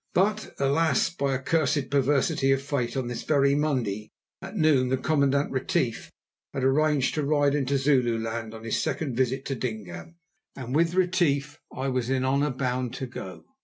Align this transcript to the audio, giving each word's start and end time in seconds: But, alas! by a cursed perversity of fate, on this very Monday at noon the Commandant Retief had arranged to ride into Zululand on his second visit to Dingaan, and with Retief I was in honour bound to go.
But, 0.15 0.55
alas! 0.57 1.11
by 1.11 1.35
a 1.35 1.39
cursed 1.39 1.91
perversity 1.91 2.51
of 2.51 2.63
fate, 2.63 2.97
on 2.97 3.07
this 3.07 3.21
very 3.21 3.53
Monday 3.53 4.09
at 4.41 4.57
noon 4.57 4.89
the 4.89 4.97
Commandant 4.97 5.51
Retief 5.51 6.09
had 6.55 6.63
arranged 6.63 7.13
to 7.13 7.23
ride 7.23 7.53
into 7.53 7.77
Zululand 7.77 8.55
on 8.55 8.63
his 8.63 8.81
second 8.81 9.15
visit 9.15 9.45
to 9.45 9.55
Dingaan, 9.55 10.15
and 10.55 10.75
with 10.75 10.95
Retief 10.95 11.59
I 11.71 11.89
was 11.89 12.09
in 12.09 12.25
honour 12.25 12.49
bound 12.49 12.95
to 12.95 13.05
go. 13.05 13.45